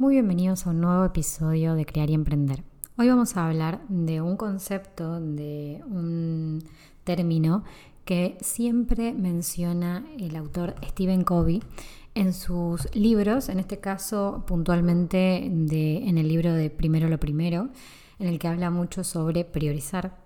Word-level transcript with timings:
Muy 0.00 0.14
bienvenidos 0.14 0.66
a 0.66 0.70
un 0.70 0.80
nuevo 0.80 1.04
episodio 1.04 1.74
de 1.74 1.84
Crear 1.84 2.08
y 2.08 2.14
Emprender. 2.14 2.64
Hoy 2.96 3.10
vamos 3.10 3.36
a 3.36 3.46
hablar 3.46 3.82
de 3.90 4.22
un 4.22 4.38
concepto, 4.38 5.20
de 5.20 5.82
un 5.86 6.64
término 7.04 7.64
que 8.06 8.38
siempre 8.40 9.12
menciona 9.12 10.02
el 10.18 10.36
autor 10.36 10.74
Stephen 10.82 11.22
Covey 11.22 11.62
en 12.14 12.32
sus 12.32 12.88
libros, 12.96 13.50
en 13.50 13.60
este 13.60 13.78
caso 13.78 14.44
puntualmente 14.46 15.44
en 15.44 16.16
el 16.16 16.28
libro 16.28 16.54
de 16.54 16.70
Primero 16.70 17.10
lo 17.10 17.20
Primero, 17.20 17.68
en 18.18 18.26
el 18.26 18.38
que 18.38 18.48
habla 18.48 18.70
mucho 18.70 19.04
sobre 19.04 19.44
priorizar, 19.44 20.16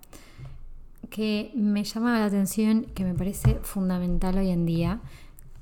que 1.09 1.51
me 1.53 1.83
llama 1.83 2.17
la 2.17 2.27
atención, 2.27 2.85
que 2.95 3.03
me 3.03 3.13
parece 3.13 3.55
fundamental 3.55 4.37
hoy 4.37 4.51
en 4.51 4.65
día 4.65 5.01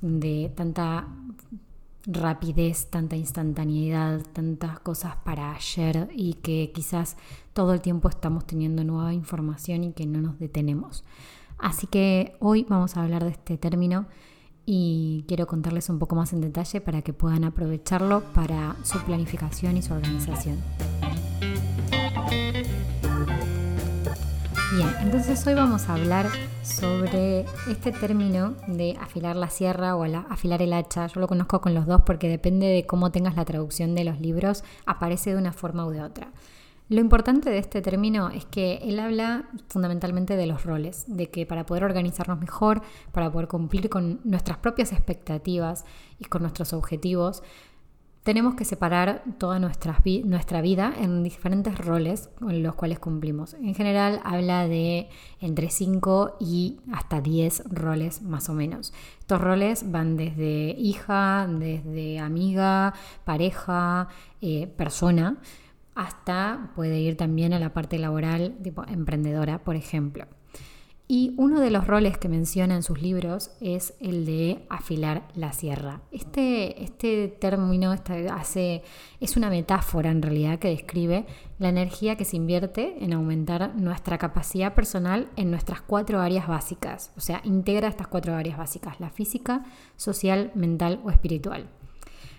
de 0.00 0.52
tanta 0.54 1.08
rapidez, 2.06 2.88
tanta 2.90 3.16
instantaneidad, 3.16 4.20
tantas 4.32 4.78
cosas 4.80 5.16
para 5.24 5.54
ayer 5.54 6.08
y 6.14 6.34
que 6.34 6.70
quizás 6.74 7.16
todo 7.52 7.72
el 7.72 7.80
tiempo 7.80 8.08
estamos 8.08 8.46
teniendo 8.46 8.84
nueva 8.84 9.14
información 9.14 9.84
y 9.84 9.92
que 9.92 10.06
no 10.06 10.20
nos 10.20 10.38
detenemos. 10.38 11.04
Así 11.58 11.86
que 11.86 12.36
hoy 12.40 12.66
vamos 12.68 12.96
a 12.96 13.02
hablar 13.02 13.24
de 13.24 13.30
este 13.30 13.56
término 13.56 14.06
y 14.66 15.24
quiero 15.28 15.46
contarles 15.46 15.88
un 15.88 15.98
poco 15.98 16.16
más 16.16 16.32
en 16.32 16.40
detalle 16.40 16.80
para 16.80 17.02
que 17.02 17.12
puedan 17.12 17.44
aprovecharlo 17.44 18.22
para 18.32 18.76
su 18.82 18.98
planificación 19.00 19.76
y 19.76 19.82
su 19.82 19.92
organización. 19.92 20.58
Bien, 24.76 24.92
entonces 25.02 25.46
hoy 25.46 25.54
vamos 25.54 25.88
a 25.88 25.94
hablar 25.94 26.26
sobre 26.64 27.44
este 27.70 27.92
término 27.92 28.56
de 28.66 28.96
afilar 29.00 29.36
la 29.36 29.48
sierra 29.48 29.94
o 29.94 30.02
afilar 30.02 30.62
el 30.62 30.72
hacha. 30.72 31.06
Yo 31.06 31.20
lo 31.20 31.28
conozco 31.28 31.60
con 31.60 31.74
los 31.74 31.86
dos 31.86 32.02
porque 32.02 32.28
depende 32.28 32.66
de 32.66 32.84
cómo 32.84 33.12
tengas 33.12 33.36
la 33.36 33.44
traducción 33.44 33.94
de 33.94 34.02
los 34.02 34.18
libros, 34.18 34.64
aparece 34.84 35.30
de 35.30 35.36
una 35.36 35.52
forma 35.52 35.86
u 35.86 35.90
de 35.90 36.02
otra. 36.02 36.32
Lo 36.88 37.00
importante 37.00 37.50
de 37.50 37.58
este 37.58 37.82
término 37.82 38.30
es 38.30 38.46
que 38.46 38.78
él 38.82 38.98
habla 38.98 39.48
fundamentalmente 39.68 40.36
de 40.36 40.46
los 40.46 40.64
roles, 40.64 41.04
de 41.06 41.30
que 41.30 41.46
para 41.46 41.66
poder 41.66 41.84
organizarnos 41.84 42.40
mejor, 42.40 42.82
para 43.12 43.30
poder 43.30 43.46
cumplir 43.46 43.88
con 43.88 44.20
nuestras 44.24 44.58
propias 44.58 44.90
expectativas 44.90 45.84
y 46.18 46.24
con 46.24 46.42
nuestros 46.42 46.72
objetivos, 46.72 47.44
tenemos 48.24 48.54
que 48.54 48.64
separar 48.64 49.22
toda 49.38 49.58
nuestra, 49.58 50.00
vida 50.62 50.94
en 50.98 51.22
diferentes 51.22 51.76
roles 51.76 52.30
con 52.38 52.62
los 52.62 52.74
cuales 52.74 52.98
cumplimos. 52.98 53.52
En 53.52 53.74
general 53.74 54.20
habla 54.24 54.66
de 54.66 55.10
entre 55.40 55.68
5 55.68 56.38
y 56.40 56.80
hasta 56.90 57.20
10 57.20 57.64
roles 57.70 58.22
más 58.22 58.48
o 58.48 58.54
menos. 58.54 58.94
Estos 59.20 59.42
roles 59.42 59.90
van 59.92 60.16
desde 60.16 60.74
hija, 60.78 61.46
desde 61.46 62.18
amiga, 62.18 62.94
pareja, 63.24 64.08
eh, 64.40 64.68
persona, 64.68 65.36
hasta 65.94 66.72
puede 66.74 67.00
ir 67.00 67.18
también 67.18 67.52
a 67.52 67.60
la 67.60 67.74
parte 67.74 67.98
laboral, 67.98 68.56
tipo 68.62 68.84
emprendedora, 68.88 69.58
por 69.58 69.76
ejemplo. 69.76 70.24
Y 71.06 71.34
uno 71.36 71.60
de 71.60 71.70
los 71.70 71.86
roles 71.86 72.16
que 72.16 72.30
menciona 72.30 72.74
en 72.74 72.82
sus 72.82 73.02
libros 73.02 73.50
es 73.60 73.92
el 74.00 74.24
de 74.24 74.64
afilar 74.70 75.28
la 75.34 75.52
sierra. 75.52 76.00
Este, 76.10 76.82
este 76.82 77.28
término 77.28 77.94
hace, 78.32 78.82
es 79.20 79.36
una 79.36 79.50
metáfora 79.50 80.10
en 80.10 80.22
realidad 80.22 80.58
que 80.58 80.68
describe 80.68 81.26
la 81.58 81.68
energía 81.68 82.16
que 82.16 82.24
se 82.24 82.36
invierte 82.36 83.04
en 83.04 83.12
aumentar 83.12 83.74
nuestra 83.76 84.16
capacidad 84.16 84.72
personal 84.72 85.28
en 85.36 85.50
nuestras 85.50 85.82
cuatro 85.82 86.20
áreas 86.20 86.48
básicas. 86.48 87.12
O 87.18 87.20
sea, 87.20 87.42
integra 87.44 87.88
estas 87.88 88.06
cuatro 88.06 88.34
áreas 88.34 88.56
básicas, 88.56 88.98
la 88.98 89.10
física, 89.10 89.66
social, 89.96 90.52
mental 90.54 91.02
o 91.04 91.10
espiritual. 91.10 91.68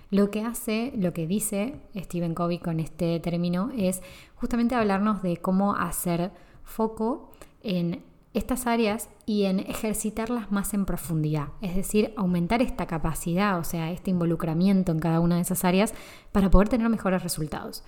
Lo 0.10 0.32
que 0.32 0.42
hace, 0.42 0.92
lo 0.96 1.14
que 1.14 1.28
dice 1.28 1.76
Stephen 1.96 2.34
Covey 2.34 2.58
con 2.58 2.80
este 2.80 3.20
término 3.20 3.70
es 3.78 4.02
justamente 4.34 4.74
hablarnos 4.74 5.22
de 5.22 5.38
cómo 5.38 5.76
hacer 5.76 6.32
foco 6.64 7.32
en 7.62 8.04
estas 8.36 8.68
áreas 8.68 9.10
y 9.26 9.46
en 9.46 9.60
ejercitarlas 9.60 10.52
más 10.52 10.74
en 10.74 10.86
profundidad, 10.86 11.48
es 11.62 11.76
decir, 11.76 12.14
aumentar 12.18 12.62
esta 12.62 12.86
capacidad, 12.86 13.58
o 13.58 13.64
sea, 13.64 13.92
este 13.92 14.12
involucramiento 14.12 14.92
en 14.92 15.00
cada 15.00 15.20
una 15.20 15.36
de 15.36 15.42
esas 15.42 15.64
áreas 15.64 15.94
para 16.32 16.52
poder 16.52 16.70
tener 16.70 16.90
mejores 16.90 17.24
resultados. 17.24 17.84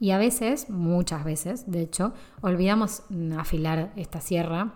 Y 0.00 0.12
a 0.12 0.18
veces, 0.18 0.70
muchas 0.70 1.24
veces, 1.24 1.70
de 1.70 1.82
hecho, 1.82 2.14
olvidamos 2.40 3.02
mm, 3.10 3.38
afilar 3.38 3.92
esta 3.96 4.20
sierra 4.22 4.74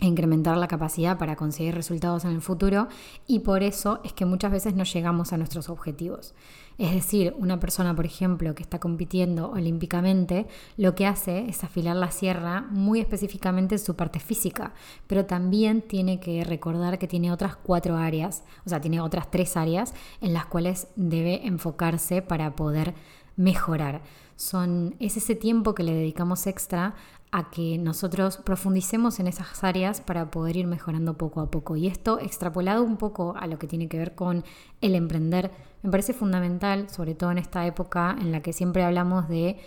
incrementar 0.00 0.56
la 0.56 0.68
capacidad 0.68 1.18
para 1.18 1.36
conseguir 1.36 1.74
resultados 1.74 2.24
en 2.24 2.32
el 2.32 2.40
futuro 2.40 2.88
y 3.26 3.40
por 3.40 3.62
eso 3.62 4.00
es 4.04 4.12
que 4.12 4.26
muchas 4.26 4.50
veces 4.50 4.74
no 4.74 4.84
llegamos 4.84 5.32
a 5.32 5.36
nuestros 5.36 5.68
objetivos. 5.68 6.34
Es 6.76 6.92
decir, 6.92 7.34
una 7.38 7.60
persona, 7.60 7.94
por 7.94 8.04
ejemplo, 8.04 8.56
que 8.56 8.64
está 8.64 8.80
compitiendo 8.80 9.50
olímpicamente, 9.50 10.48
lo 10.76 10.96
que 10.96 11.06
hace 11.06 11.48
es 11.48 11.62
afilar 11.62 11.94
la 11.94 12.10
sierra 12.10 12.62
muy 12.70 12.98
específicamente 12.98 13.76
en 13.76 13.78
su 13.78 13.94
parte 13.94 14.18
física, 14.18 14.72
pero 15.06 15.24
también 15.24 15.82
tiene 15.82 16.18
que 16.18 16.42
recordar 16.42 16.98
que 16.98 17.06
tiene 17.06 17.30
otras 17.30 17.54
cuatro 17.54 17.96
áreas, 17.96 18.42
o 18.66 18.70
sea, 18.70 18.80
tiene 18.80 19.00
otras 19.00 19.30
tres 19.30 19.56
áreas 19.56 19.94
en 20.20 20.32
las 20.32 20.46
cuales 20.46 20.88
debe 20.96 21.46
enfocarse 21.46 22.22
para 22.22 22.56
poder 22.56 22.94
mejorar. 23.36 24.02
Son, 24.36 24.96
es 24.98 25.16
ese 25.16 25.36
tiempo 25.36 25.76
que 25.76 25.84
le 25.84 25.94
dedicamos 25.94 26.48
extra 26.48 26.96
a 27.36 27.50
que 27.50 27.78
nosotros 27.78 28.36
profundicemos 28.36 29.18
en 29.18 29.26
esas 29.26 29.64
áreas 29.64 30.00
para 30.00 30.30
poder 30.30 30.56
ir 30.56 30.68
mejorando 30.68 31.18
poco 31.18 31.40
a 31.40 31.50
poco. 31.50 31.74
Y 31.74 31.88
esto 31.88 32.20
extrapolado 32.20 32.84
un 32.84 32.96
poco 32.96 33.34
a 33.36 33.48
lo 33.48 33.58
que 33.58 33.66
tiene 33.66 33.88
que 33.88 33.98
ver 33.98 34.14
con 34.14 34.44
el 34.80 34.94
emprender, 34.94 35.50
me 35.82 35.90
parece 35.90 36.12
fundamental, 36.12 36.88
sobre 36.88 37.16
todo 37.16 37.32
en 37.32 37.38
esta 37.38 37.66
época 37.66 38.16
en 38.20 38.30
la 38.30 38.40
que 38.40 38.52
siempre 38.52 38.84
hablamos 38.84 39.28
de 39.28 39.58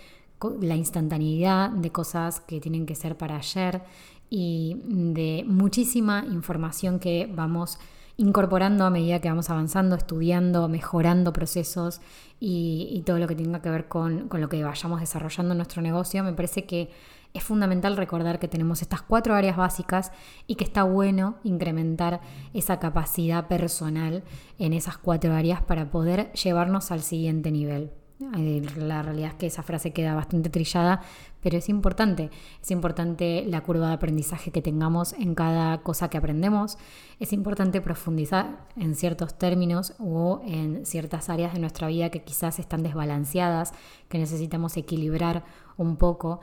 la 0.62 0.76
instantaneidad, 0.76 1.68
de 1.68 1.92
cosas 1.92 2.40
que 2.40 2.58
tienen 2.58 2.86
que 2.86 2.94
ser 2.94 3.18
para 3.18 3.36
ayer 3.36 3.82
y 4.30 4.80
de 4.86 5.44
muchísima 5.46 6.24
información 6.26 6.98
que 6.98 7.30
vamos 7.30 7.78
incorporando 8.16 8.86
a 8.86 8.90
medida 8.90 9.20
que 9.20 9.28
vamos 9.28 9.50
avanzando, 9.50 9.94
estudiando, 9.94 10.68
mejorando 10.68 11.34
procesos 11.34 12.00
y, 12.40 13.02
todo 13.04 13.18
lo 13.18 13.28
que 13.28 13.34
tenga 13.34 13.60
que 13.60 13.68
ver 13.68 13.88
con, 13.88 14.28
con 14.28 14.40
lo 14.40 14.48
que 14.48 14.64
vayamos 14.64 15.00
desarrollando 15.00 15.52
en 15.52 15.58
nuestro 15.58 15.82
negocio. 15.82 16.24
Me 16.24 16.32
parece 16.32 16.64
que 16.64 16.90
es 17.38 17.44
fundamental 17.44 17.96
recordar 17.96 18.38
que 18.38 18.48
tenemos 18.48 18.82
estas 18.82 19.02
cuatro 19.02 19.34
áreas 19.34 19.56
básicas 19.56 20.12
y 20.46 20.56
que 20.56 20.64
está 20.64 20.82
bueno 20.82 21.36
incrementar 21.44 22.20
esa 22.52 22.78
capacidad 22.78 23.46
personal 23.48 24.24
en 24.58 24.72
esas 24.72 24.98
cuatro 24.98 25.32
áreas 25.32 25.62
para 25.62 25.90
poder 25.90 26.32
llevarnos 26.32 26.90
al 26.90 27.00
siguiente 27.00 27.50
nivel. 27.50 27.92
Eh, 28.36 28.66
la 28.76 29.02
realidad 29.02 29.30
es 29.30 29.34
que 29.36 29.46
esa 29.46 29.62
frase 29.62 29.92
queda 29.92 30.16
bastante 30.16 30.50
trillada, 30.50 31.00
pero 31.40 31.56
es 31.56 31.68
importante. 31.68 32.30
Es 32.60 32.72
importante 32.72 33.44
la 33.46 33.60
curva 33.60 33.88
de 33.88 33.94
aprendizaje 33.94 34.50
que 34.50 34.60
tengamos 34.60 35.12
en 35.12 35.36
cada 35.36 35.78
cosa 35.82 36.10
que 36.10 36.18
aprendemos. 36.18 36.78
Es 37.20 37.32
importante 37.32 37.80
profundizar 37.80 38.66
en 38.76 38.96
ciertos 38.96 39.38
términos 39.38 39.94
o 40.00 40.42
en 40.44 40.84
ciertas 40.84 41.28
áreas 41.28 41.54
de 41.54 41.60
nuestra 41.60 41.86
vida 41.86 42.10
que 42.10 42.24
quizás 42.24 42.58
están 42.58 42.82
desbalanceadas, 42.82 43.72
que 44.08 44.18
necesitamos 44.18 44.76
equilibrar 44.76 45.44
un 45.76 45.96
poco 45.96 46.40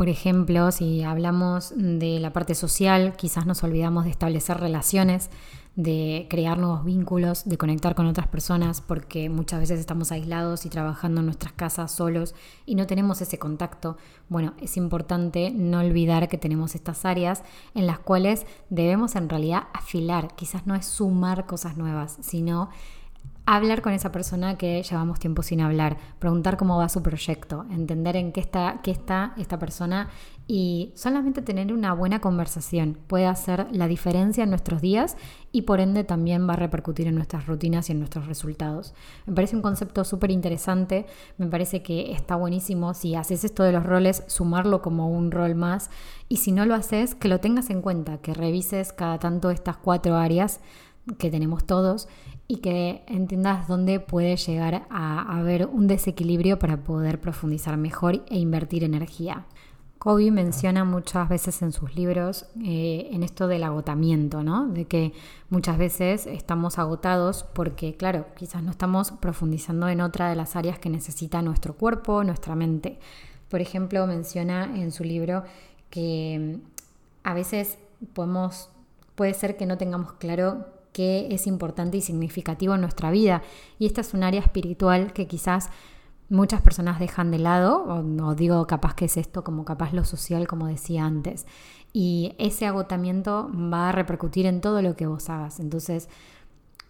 por 0.00 0.08
ejemplo, 0.08 0.72
si 0.72 1.02
hablamos 1.02 1.74
de 1.76 2.20
la 2.20 2.32
parte 2.32 2.54
social, 2.54 3.12
quizás 3.18 3.44
nos 3.44 3.62
olvidamos 3.62 4.04
de 4.04 4.10
establecer 4.10 4.56
relaciones, 4.56 5.28
de 5.76 6.26
crear 6.30 6.56
nuevos 6.56 6.86
vínculos, 6.86 7.44
de 7.44 7.58
conectar 7.58 7.94
con 7.94 8.06
otras 8.06 8.26
personas, 8.26 8.80
porque 8.80 9.28
muchas 9.28 9.60
veces 9.60 9.78
estamos 9.78 10.10
aislados 10.10 10.64
y 10.64 10.70
trabajando 10.70 11.20
en 11.20 11.26
nuestras 11.26 11.52
casas 11.52 11.92
solos 11.92 12.34
y 12.64 12.76
no 12.76 12.86
tenemos 12.86 13.20
ese 13.20 13.38
contacto. 13.38 13.98
Bueno, 14.30 14.54
es 14.58 14.78
importante 14.78 15.50
no 15.54 15.80
olvidar 15.80 16.30
que 16.30 16.38
tenemos 16.38 16.74
estas 16.74 17.04
áreas 17.04 17.42
en 17.74 17.86
las 17.86 17.98
cuales 17.98 18.46
debemos 18.70 19.16
en 19.16 19.28
realidad 19.28 19.64
afilar, 19.74 20.34
quizás 20.34 20.66
no 20.66 20.74
es 20.74 20.86
sumar 20.86 21.44
cosas 21.44 21.76
nuevas, 21.76 22.16
sino 22.22 22.70
hablar 23.46 23.82
con 23.82 23.92
esa 23.92 24.12
persona 24.12 24.56
que 24.56 24.82
llevamos 24.82 25.18
tiempo 25.18 25.42
sin 25.42 25.60
hablar, 25.60 25.96
preguntar 26.18 26.56
cómo 26.56 26.78
va 26.78 26.88
su 26.88 27.02
proyecto, 27.02 27.66
entender 27.70 28.16
en 28.16 28.32
qué 28.32 28.40
está, 28.40 28.80
qué 28.82 28.90
está 28.90 29.34
esta 29.36 29.58
persona 29.58 30.08
y 30.46 30.92
solamente 30.96 31.42
tener 31.42 31.72
una 31.72 31.92
buena 31.92 32.20
conversación 32.20 32.98
puede 33.06 33.26
hacer 33.26 33.68
la 33.70 33.86
diferencia 33.88 34.44
en 34.44 34.50
nuestros 34.50 34.80
días 34.80 35.16
y 35.52 35.62
por 35.62 35.80
ende 35.80 36.04
también 36.04 36.48
va 36.48 36.54
a 36.54 36.56
repercutir 36.56 37.06
en 37.06 37.14
nuestras 37.14 37.46
rutinas 37.46 37.88
y 37.88 37.92
en 37.92 37.98
nuestros 37.98 38.26
resultados. 38.26 38.94
Me 39.26 39.34
parece 39.34 39.56
un 39.56 39.62
concepto 39.62 40.04
súper 40.04 40.30
interesante, 40.30 41.06
me 41.38 41.46
parece 41.46 41.82
que 41.82 42.12
está 42.12 42.36
buenísimo 42.36 42.94
si 42.94 43.14
haces 43.14 43.44
esto 43.44 43.62
de 43.62 43.72
los 43.72 43.84
roles, 43.84 44.24
sumarlo 44.26 44.82
como 44.82 45.08
un 45.08 45.30
rol 45.30 45.54
más 45.54 45.90
y 46.28 46.38
si 46.38 46.52
no 46.52 46.66
lo 46.66 46.74
haces, 46.74 47.14
que 47.14 47.28
lo 47.28 47.40
tengas 47.40 47.70
en 47.70 47.82
cuenta, 47.82 48.18
que 48.18 48.34
revises 48.34 48.92
cada 48.92 49.18
tanto 49.18 49.50
estas 49.50 49.76
cuatro 49.76 50.16
áreas 50.16 50.60
que 51.18 51.30
tenemos 51.30 51.64
todos 51.64 52.08
y 52.50 52.56
que 52.56 53.04
entiendas 53.06 53.68
dónde 53.68 54.00
puede 54.00 54.34
llegar 54.34 54.84
a 54.90 55.38
haber 55.38 55.66
un 55.66 55.86
desequilibrio 55.86 56.58
para 56.58 56.78
poder 56.78 57.20
profundizar 57.20 57.76
mejor 57.76 58.24
e 58.28 58.38
invertir 58.40 58.82
energía. 58.82 59.46
Kobe 60.00 60.32
menciona 60.32 60.82
muchas 60.84 61.28
veces 61.28 61.62
en 61.62 61.70
sus 61.70 61.94
libros 61.94 62.46
eh, 62.64 63.08
en 63.12 63.22
esto 63.22 63.46
del 63.46 63.62
agotamiento, 63.62 64.42
¿no? 64.42 64.66
De 64.66 64.86
que 64.86 65.12
muchas 65.48 65.78
veces 65.78 66.26
estamos 66.26 66.80
agotados 66.80 67.44
porque, 67.54 67.96
claro, 67.96 68.26
quizás 68.34 68.64
no 68.64 68.72
estamos 68.72 69.12
profundizando 69.12 69.88
en 69.88 70.00
otra 70.00 70.28
de 70.28 70.34
las 70.34 70.56
áreas 70.56 70.80
que 70.80 70.90
necesita 70.90 71.42
nuestro 71.42 71.74
cuerpo, 71.74 72.24
nuestra 72.24 72.56
mente. 72.56 72.98
Por 73.48 73.60
ejemplo, 73.60 74.04
menciona 74.08 74.76
en 74.76 74.90
su 74.90 75.04
libro 75.04 75.44
que 75.88 76.58
mm, 76.58 76.68
a 77.22 77.32
veces 77.32 77.78
podemos, 78.12 78.70
puede 79.14 79.34
ser 79.34 79.56
que 79.56 79.66
no 79.66 79.78
tengamos 79.78 80.14
claro 80.14 80.79
qué 80.92 81.28
es 81.30 81.46
importante 81.46 81.96
y 81.96 82.00
significativo 82.00 82.74
en 82.74 82.80
nuestra 82.80 83.10
vida. 83.10 83.42
Y 83.78 83.86
esta 83.86 84.00
es 84.00 84.14
un 84.14 84.22
área 84.22 84.40
espiritual 84.40 85.12
que 85.12 85.26
quizás 85.26 85.70
muchas 86.28 86.62
personas 86.62 86.98
dejan 86.98 87.30
de 87.30 87.38
lado, 87.38 87.84
o, 87.84 88.34
digo 88.34 88.66
capaz 88.66 88.94
que 88.94 89.06
es 89.06 89.16
esto, 89.16 89.44
como 89.44 89.64
capaz 89.64 89.92
lo 89.92 90.04
social, 90.04 90.46
como 90.46 90.66
decía 90.66 91.04
antes. 91.04 91.46
Y 91.92 92.34
ese 92.38 92.66
agotamiento 92.66 93.50
va 93.54 93.88
a 93.88 93.92
repercutir 93.92 94.46
en 94.46 94.60
todo 94.60 94.80
lo 94.80 94.96
que 94.96 95.06
vos 95.06 95.28
hagas. 95.28 95.60
Entonces, 95.60 96.08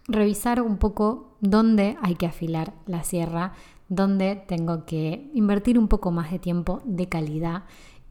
revisar 0.07 0.61
un 0.61 0.77
poco 0.77 1.35
dónde 1.41 1.97
hay 2.01 2.15
que 2.15 2.27
afilar 2.27 2.73
la 2.85 3.03
sierra, 3.03 3.53
dónde 3.89 4.35
tengo 4.47 4.85
que 4.85 5.29
invertir 5.33 5.77
un 5.77 5.87
poco 5.87 6.11
más 6.11 6.31
de 6.31 6.39
tiempo 6.39 6.81
de 6.85 7.09
calidad 7.09 7.63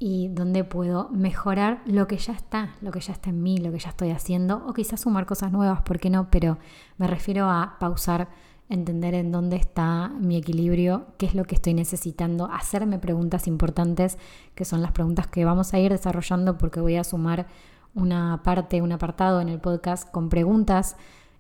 y 0.02 0.29
dónde 0.29 0.64
puedo 0.64 1.11
mejorar 1.11 1.82
lo 1.85 2.08
que 2.08 2.17
ya 2.17 2.32
está, 2.32 2.70
lo 2.81 2.91
que 2.91 3.00
ya 3.00 3.12
está 3.12 3.29
en 3.29 3.43
mí, 3.43 3.58
lo 3.58 3.70
que 3.70 3.79
ya 3.79 3.91
estoy 3.91 4.11
haciendo, 4.11 4.64
o 4.67 4.73
quizás 4.73 5.02
sumar 5.02 5.26
cosas 5.26 5.52
nuevas, 5.52 5.82
¿por 5.82 6.00
qué 6.00 6.08
no? 6.08 6.31
Pero 6.31 6.56
me 6.97 7.06
refiero 7.06 7.50
a 7.50 7.76
pausar 7.79 8.29
entender 8.70 9.12
en 9.12 9.31
dónde 9.31 9.56
está 9.56 10.08
mi 10.08 10.38
equilibrio, 10.38 11.08
qué 11.19 11.26
es 11.26 11.35
lo 11.35 11.44
que 11.44 11.55
estoy 11.55 11.75
necesitando, 11.75 12.47
hacerme 12.50 12.99
preguntas 12.99 13.47
importantes, 13.47 14.17
que 14.55 14.64
son 14.64 14.81
las 14.81 14.93
preguntas 14.93 15.26
que 15.26 15.44
vamos 15.44 15.75
a 15.75 15.79
ir 15.79 15.93
desarrollando 15.93 16.56
porque 16.56 16.81
voy 16.81 16.97
a 16.97 17.05
sumar 17.05 17.47
una 17.94 18.43
parte, 18.43 18.81
un 18.81 18.93
apartado 18.93 19.43
en 19.43 19.50
el 19.50 19.61
podcast 19.61 20.11
con 20.11 20.31
preguntas 20.31 20.97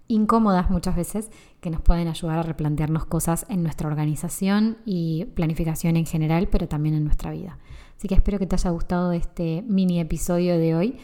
incómodas 0.06 0.68
muchas 0.68 0.96
veces 0.96 1.30
que 1.60 1.70
nos 1.70 1.80
pueden 1.80 2.08
ayudar 2.08 2.40
a 2.40 2.42
replantearnos 2.42 3.06
cosas 3.06 3.46
en 3.48 3.62
nuestra 3.62 3.88
organización 3.88 4.78
y 4.84 5.26
planificación 5.34 5.96
en 5.96 6.04
general, 6.04 6.48
pero 6.48 6.68
también 6.68 6.96
en 6.96 7.04
nuestra 7.04 7.30
vida. 7.30 7.58
Así 8.00 8.08
que 8.08 8.14
espero 8.14 8.38
que 8.38 8.46
te 8.46 8.54
haya 8.54 8.70
gustado 8.70 9.12
este 9.12 9.62
mini 9.68 10.00
episodio 10.00 10.56
de 10.56 10.74
hoy 10.74 10.96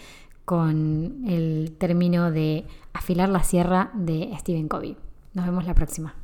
con 0.47 1.27
el 1.29 1.77
término 1.79 2.31
de 2.31 2.65
afilar 2.95 3.29
la 3.29 3.43
sierra 3.43 3.91
de 3.93 4.35
Stephen 4.39 4.67
Covey. 4.67 4.97
Nos 5.35 5.45
vemos 5.45 5.67
la 5.67 5.75
próxima. 5.75 6.15